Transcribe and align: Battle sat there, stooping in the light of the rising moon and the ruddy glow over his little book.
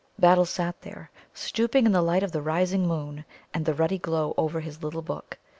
Battle 0.17 0.45
sat 0.45 0.81
there, 0.81 1.11
stooping 1.35 1.85
in 1.85 1.91
the 1.91 2.01
light 2.01 2.23
of 2.23 2.31
the 2.31 2.41
rising 2.41 2.87
moon 2.87 3.23
and 3.53 3.67
the 3.67 3.73
ruddy 3.75 3.99
glow 3.99 4.33
over 4.35 4.59
his 4.61 4.81
little 4.81 5.03
book. 5.03 5.37